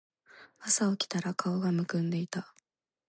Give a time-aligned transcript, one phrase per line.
[0.61, 2.55] 朝起きたら顔浮腫んでいた